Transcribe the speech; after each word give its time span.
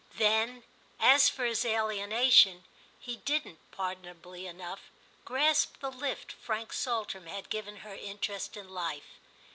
Then, 0.15 0.63
as 0.99 1.29
for 1.29 1.45
his 1.45 1.63
alienation, 1.63 2.63
he 2.99 3.17
didn't, 3.17 3.59
pardonably 3.69 4.47
enough, 4.47 4.89
grasp 5.25 5.77
the 5.79 5.91
lift 5.91 6.31
Frank 6.31 6.73
Saltram 6.73 7.27
had 7.27 7.51
given 7.51 7.77
her 7.85 7.93
interest 7.93 8.57
in 8.57 8.67
life. 8.67 9.19